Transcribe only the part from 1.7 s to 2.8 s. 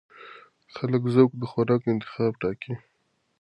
انتخاب ټاکي.